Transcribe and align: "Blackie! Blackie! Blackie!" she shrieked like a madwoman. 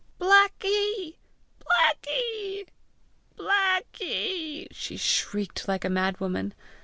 "Blackie! 0.19 1.17
Blackie! 1.59 2.65
Blackie!" 3.37 4.67
she 4.71 4.97
shrieked 4.97 5.67
like 5.67 5.85
a 5.85 5.89
madwoman. 5.89 6.53